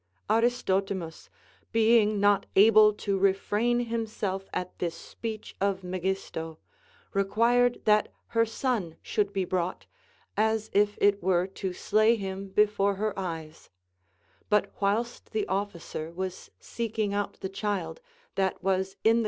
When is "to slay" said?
11.45-12.15